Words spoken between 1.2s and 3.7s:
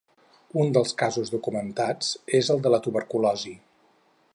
documentats és el de la tuberculosi.